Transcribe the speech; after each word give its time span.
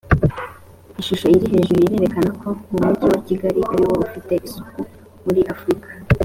ishusho 1.01 1.25
iri 1.35 1.45
hejuru 1.53 1.79
irerekana 1.87 2.31
ko 2.41 2.49
mu 2.69 2.77
mujyi 2.83 3.05
wa 3.11 3.19
kigali 3.27 3.61
ariwo 3.71 3.93
ufite 4.05 4.33
isuku 4.47 4.79
muri 5.25 5.41
afurika 5.53 5.87